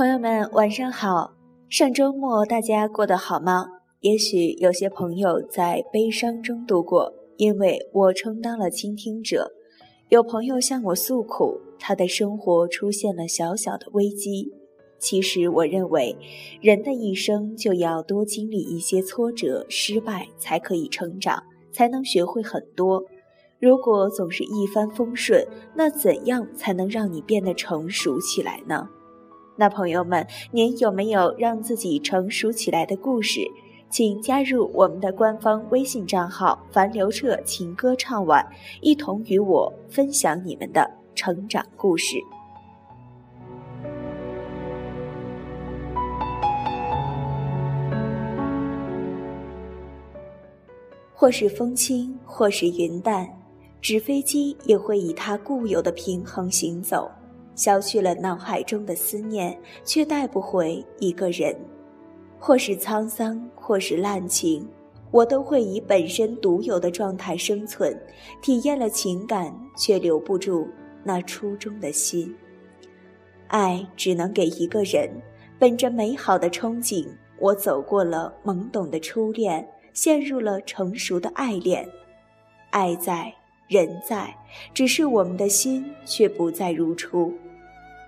[0.00, 1.34] 朋友们，晚上好。
[1.68, 3.66] 上周末大家过得好吗？
[4.00, 9.52] 也许有些朋友在悲伤中度过，因为我充当了倾听者。
[10.08, 14.50] 有朋友向我诉苦，他的生活出现了小小的危机。
[14.98, 16.16] 其实，我认为，
[16.62, 23.04] 人的一生就要多经历一些挫折、失败，才可以成长，才能学会很多。
[23.58, 28.88] 如果总是一帆风顺，那怎样才能让你变得成熟起来呢？
[29.60, 33.42] 那朋友们，您有没有让自己成熟起来的故事？
[33.90, 38.42] 请加入我们的官方微信账号“樊刘彻情歌唱晚”，
[38.80, 42.16] 一同与我分享你们的成长故事。
[51.12, 53.28] 或是风轻，或是云淡，
[53.82, 57.10] 纸飞机也会以它固有的平衡行走。
[57.54, 61.54] 消去了脑海中的思念，却带不回一个人。
[62.38, 64.66] 或是沧桑，或是滥情，
[65.10, 67.94] 我都会以本身独有的状态生存，
[68.40, 70.66] 体验了情感，却留不住
[71.04, 72.34] 那初衷的心。
[73.48, 75.10] 爱只能给一个人，
[75.58, 77.06] 本着美好的憧憬，
[77.38, 81.86] 我走过了懵懂的初恋，陷入了成熟的爱恋。
[82.70, 83.34] 爱在，
[83.70, 84.34] 人在，
[84.74, 87.32] 只是我们的心却不再如初。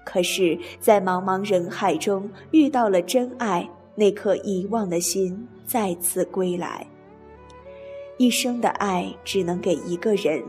[0.05, 6.85] 可是，在茫茫人海中遇到了真爱，那颗遗忘的心再次归来。
[8.17, 10.43] 一生的爱只能给一个人，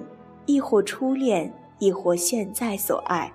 [0.47, 3.31] 亦或初恋，亦或现在所爱。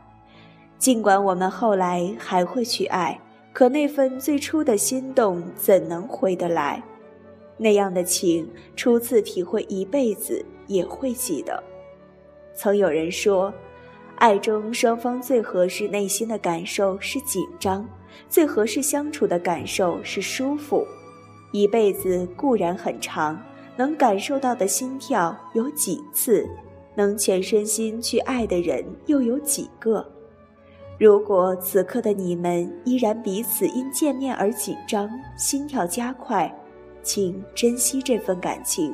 [0.79, 3.21] 尽管我们后来还会去爱，
[3.53, 6.83] 可那份最初的心动怎能回得来？
[7.56, 11.61] 那样的情，初次体会一辈子也会记得。
[12.55, 13.53] 曾有人说。
[14.21, 17.89] 爱中双方最合适内心的感受是紧张，
[18.29, 20.84] 最合适相处的感受是舒服。
[21.53, 23.41] 一辈子固然很长，
[23.77, 26.45] 能感受到的心跳有几次？
[26.97, 30.05] 能全身心去爱的人又有几个？
[30.99, 36.53] 如果此刻的你们依然彼此因见面而紧张，心跳加快，
[37.05, 38.93] 请珍惜这份感情。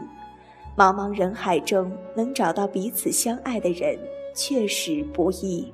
[0.76, 3.98] 茫茫人海中能找到彼此相爱的人。
[4.36, 5.72] 确实不易。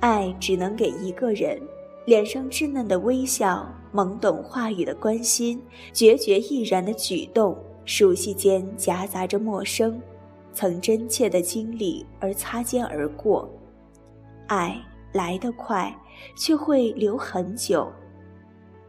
[0.00, 1.60] 爱只能给一个人，
[2.06, 7.54] 脸上稚嫩的微笑，懵懂话语的关心，决绝毅然的举动，
[7.84, 10.00] 熟悉间夹杂着陌生，
[10.54, 13.46] 曾真切的经历而擦肩而过。
[14.46, 14.80] 爱
[15.12, 15.94] 来得快，
[16.38, 17.92] 却会留很久。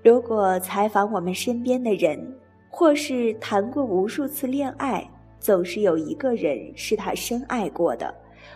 [0.02, 2.34] 如果采访我们身边的人，
[2.70, 8.14] 或是谈过无数次恋爱，总是有一个人是他深爱过的。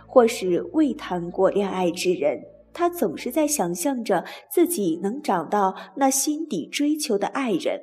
[0.07, 2.41] 或是未谈过恋爱之人，
[2.73, 7.81] 他总是在想象着自己能找到那心底追求的爱人。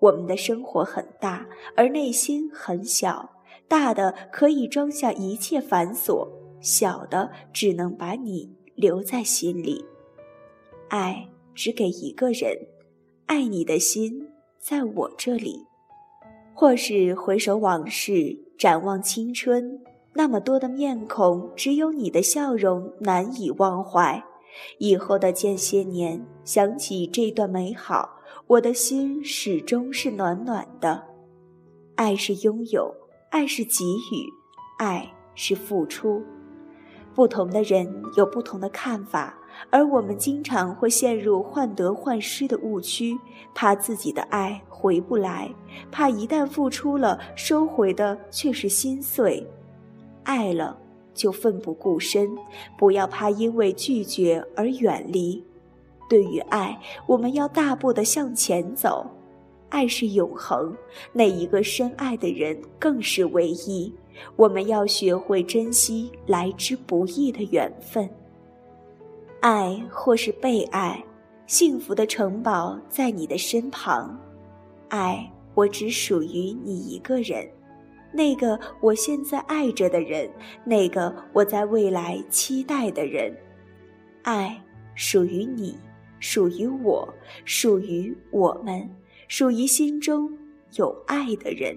[0.00, 3.30] 我们的生活很大，而内心很小，
[3.66, 6.28] 大的可以装下一切繁琐，
[6.60, 9.84] 小的只能把你留在心里。
[10.88, 12.54] 爱只给一个人，
[13.26, 14.28] 爱你的心
[14.68, 15.64] 在我这里。
[16.52, 19.80] 或是回首往事，展望青春。
[20.12, 24.20] 那么多的面孔，只有你的笑容难以忘怀。
[24.78, 28.10] 以后的间些年，想起这段美好，
[28.48, 31.00] 我的心始终是暖暖的。
[31.94, 32.92] 爱是拥有，
[33.30, 34.26] 爱是给予，
[34.78, 36.20] 爱是付出。
[37.14, 39.38] 不同的人有不同的看法，
[39.70, 43.18] 而我们经常会陷入患得患失的误区，
[43.54, 45.50] 怕自己的爱回不来，
[45.90, 49.46] 怕一旦付出了，收回的却是心碎。
[50.24, 50.76] 爱了
[51.14, 52.30] 就奋不顾身，
[52.76, 55.42] 不要怕因为拒绝而远离。
[56.08, 59.08] 对于爱，我们要大步的向前走。
[59.68, 60.72] 爱是永恒，
[61.12, 63.92] 那一个深爱的人更是唯一。
[64.36, 68.08] 我们要学会珍惜来之不易的缘分。
[69.46, 71.00] 爱或是被爱，
[71.46, 74.20] 幸福的城堡在你的身旁。
[74.88, 77.48] 爱，我只属于你一个人。
[78.10, 80.28] 那个我现在爱着的人，
[80.64, 83.32] 那个我在未来期待的人，
[84.22, 84.60] 爱
[84.96, 85.78] 属于你，
[86.18, 87.08] 属于我，
[87.44, 88.90] 属于我们，
[89.28, 90.28] 属于心中
[90.72, 91.72] 有爱的人。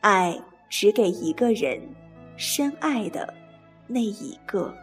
[0.00, 0.36] 爱
[0.68, 1.80] 只给一个人，
[2.36, 3.32] 深爱的
[3.86, 4.74] 那一个。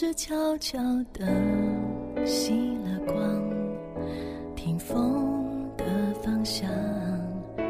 [0.00, 0.78] 是悄悄
[1.12, 1.26] 的
[2.24, 2.52] 熄
[2.84, 5.84] 了光，听风的
[6.22, 6.70] 方向，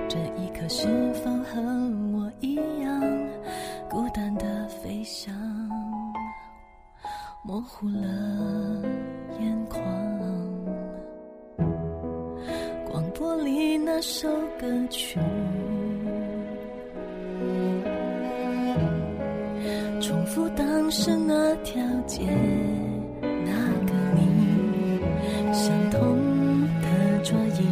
[0.06, 1.58] 这一刻是否和
[2.12, 3.00] 我一样
[3.88, 5.34] 孤单的飞翔，
[7.42, 8.82] 模糊了
[9.40, 9.82] 眼眶。
[12.84, 14.28] 广播里那首
[14.60, 15.18] 歌曲。
[20.90, 22.22] 是那条街，
[23.20, 23.52] 那
[23.86, 25.00] 个你，
[25.52, 25.98] 相同
[26.80, 26.88] 的
[27.22, 27.68] 桌椅，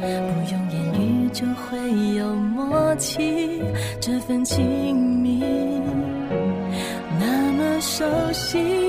[0.00, 0.04] 不
[0.52, 3.62] 用言语就会有默契，
[3.98, 5.42] 这份亲密。
[7.18, 8.87] 那么熟悉。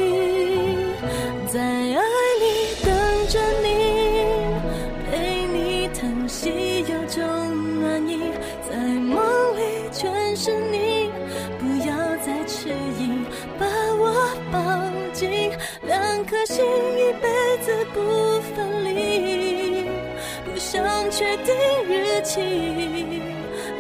[21.12, 21.56] 确定
[21.88, 23.22] 日期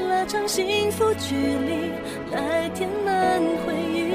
[0.07, 1.91] 拉长幸福距离
[2.31, 4.11] 来填满回忆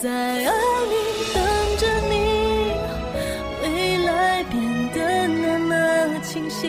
[0.00, 0.94] 在爱里
[1.34, 1.42] 等
[1.78, 2.14] 着你
[3.62, 4.54] 未来变
[4.92, 6.68] 得那么清晰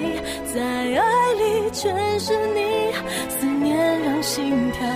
[0.54, 2.92] 在爱里全是你
[3.30, 4.88] 思念让心跳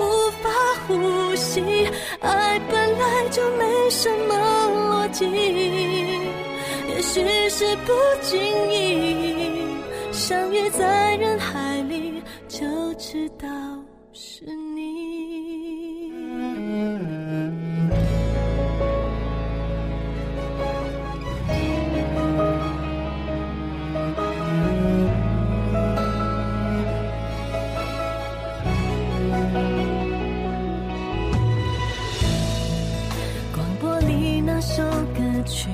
[0.00, 0.50] 无法
[0.86, 1.88] 呼吸
[2.20, 6.03] 爱本来就没什么逻辑。
[7.14, 9.64] 只是不经意
[10.10, 13.46] 相遇在人海里就知道
[14.12, 14.44] 是
[14.74, 16.10] 你。
[33.52, 34.82] 广播里那首
[35.14, 35.70] 歌曲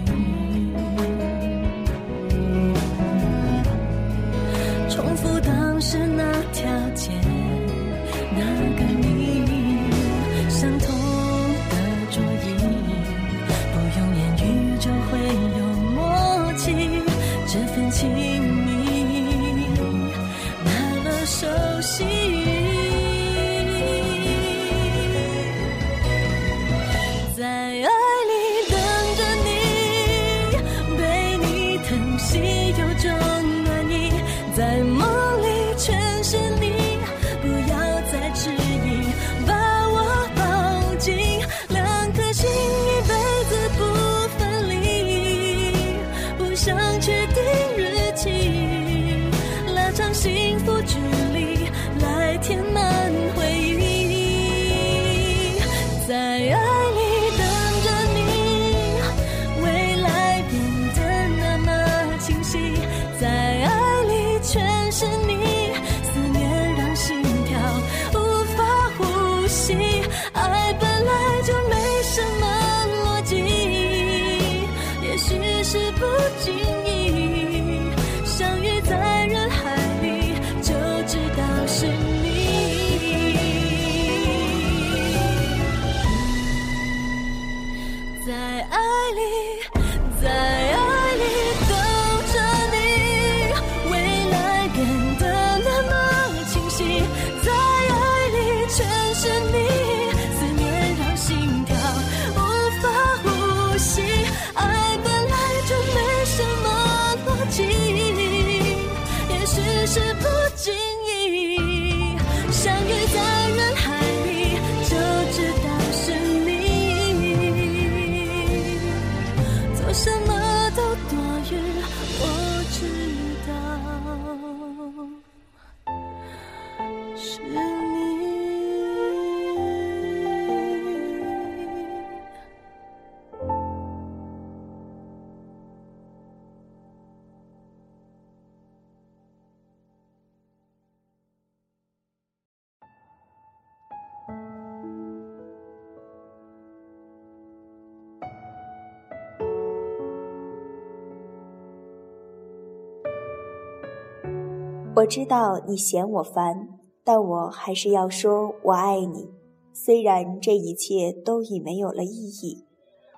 [155.01, 159.31] 我知道你嫌我烦但我还是要说我爱你。
[159.73, 162.67] 虽然这一切都已没有了意义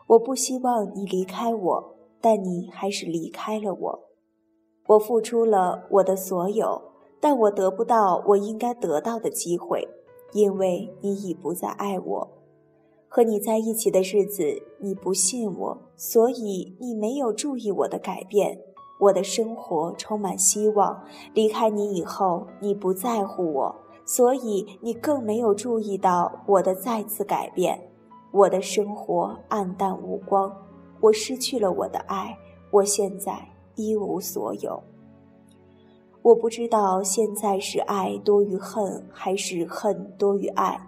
[0.06, 4.00] 我不希望你离开我但你还是离开了我。
[4.86, 6.80] 我付出了我的所有
[7.20, 9.88] 但我得不到我应该得到的机会
[10.32, 12.28] 因为你已不再爱我。
[13.08, 18.71] 和你在一起的日子你不信我所以你没有注意我的改变。
[19.02, 21.02] 我的生活充满希望。
[21.34, 27.90] 离开你以后，你不在乎我，所以你更没有注意到我的再次改变。
[28.30, 30.54] 我的生活黯淡无光，
[31.00, 32.38] 我失去了我的爱，
[32.70, 33.36] 我现在
[33.74, 34.80] 一无所有。
[36.22, 40.80] 我不知道现在是爱多于恨，还是恨多于爱。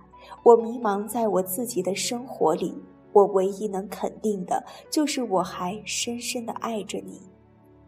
[0.45, 2.81] 我迷茫在我自己的生活里。
[3.13, 7.21] 我唯一能肯定的就是我还深深的爱着你。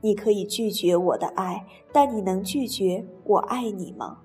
[0.07, 4.19] 你可以拒绝我的爱，但你能拒绝我爱你吗？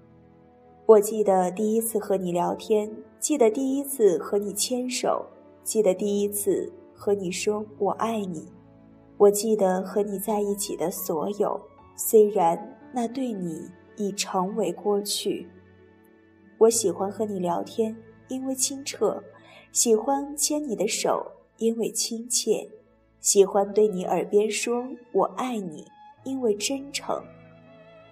[0.85, 5.25] 我记得第一次和你聊天，记得第一次和你牵手，
[5.63, 8.47] 记得第一次和你说我爱你。
[9.17, 11.59] 我记得和你在一起的所有，
[11.95, 15.49] 虽然那对你已成为过去。
[16.59, 17.97] 我喜欢和你聊天，
[18.27, 19.19] 因为清澈；
[19.71, 21.25] 喜欢牵你的手，
[21.57, 22.69] 因为亲切。
[23.21, 25.85] 喜欢对你耳边说“我爱你”，
[26.25, 27.21] 因为真诚；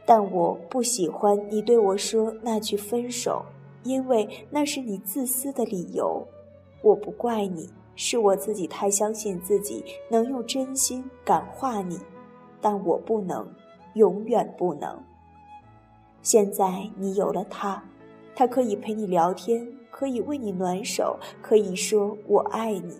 [0.05, 3.43] 但我不喜欢你对我说那句分手，
[3.83, 6.23] 因为那是你自私的理由。
[6.83, 11.99] 我不怪你，是我自己太相信自己能用真心感化你，
[12.61, 13.51] 但我不能，
[13.95, 15.03] 永远不能。
[16.21, 17.83] 现在你有了他，
[18.35, 22.93] 他可以陪你聊天，可以为你暖手，可以说“我爱你”。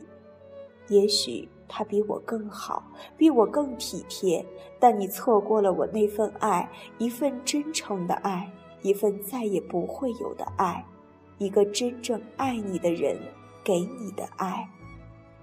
[0.89, 1.47] 也许。
[1.69, 2.83] 他比我更好，
[3.15, 4.45] 比我更体贴，
[4.79, 10.83] 但你错过了我那份爱，一份真诚的爱，一份再也不会有的爱，
[11.37, 13.17] 一个真正爱你的人
[13.63, 14.67] 给你的爱。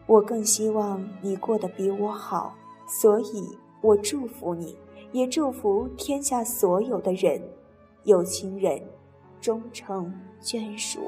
[0.07, 2.55] 我更希望你过得比我好，
[2.87, 4.77] 所以我祝福你，
[5.13, 7.41] 也祝福天下所有的人，
[8.05, 8.83] 有情人
[9.41, 11.01] 终成眷属。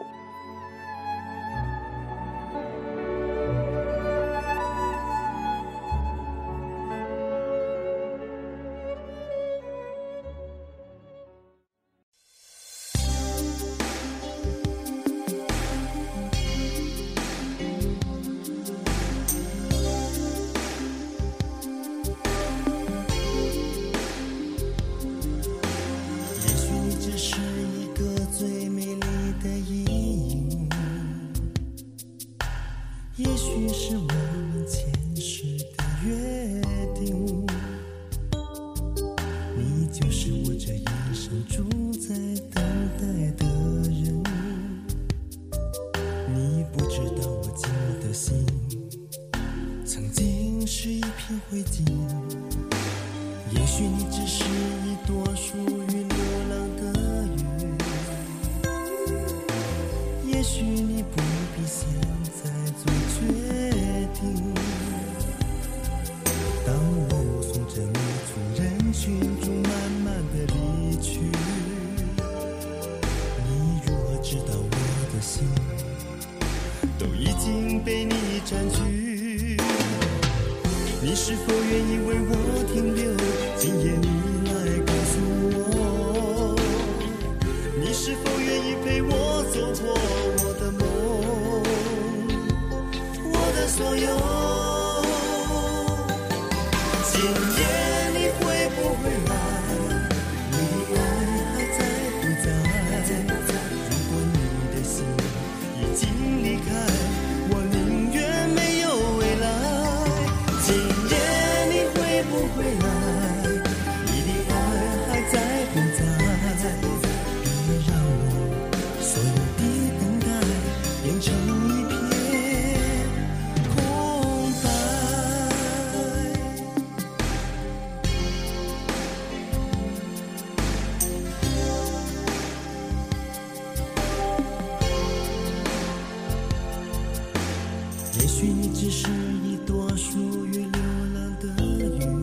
[138.90, 139.06] 只是
[139.44, 140.80] 一朵属于流
[141.12, 142.22] 浪的云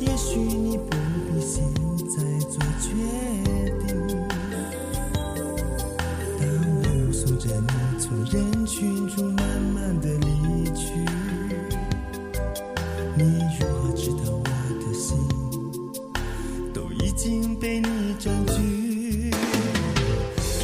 [0.00, 1.64] 也许你不必现
[2.06, 2.94] 在做决
[3.88, 3.88] 定
[6.38, 10.92] 当我目送着你从人群中慢慢的离去
[13.16, 13.24] 你
[13.58, 14.44] 如何知道我
[14.78, 15.18] 的心
[16.72, 19.32] 都已经被你占据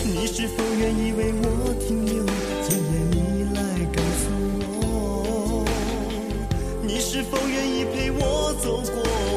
[0.05, 2.25] 你是否愿意为我停留
[2.63, 3.14] 今夜
[7.25, 9.34] 是否愿意陪我走过？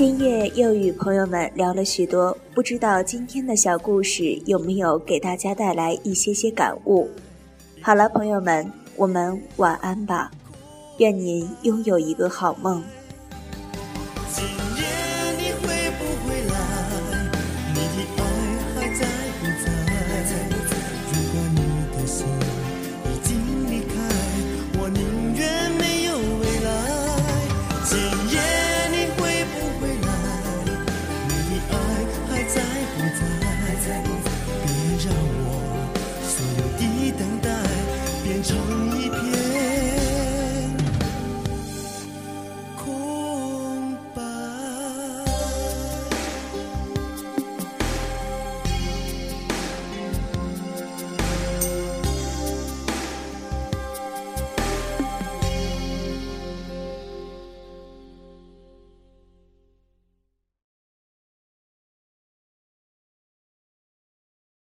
[0.00, 7.06] 今夜又与朋友们聊了许多，不知道今天的小故事有没有给大家带来一些些感悟？
[7.82, 8.66] 好了，朋友们，
[8.96, 10.30] 我们晚安吧，
[10.96, 12.82] 愿您拥有一个好梦。